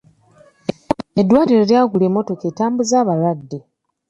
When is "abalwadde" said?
3.01-3.59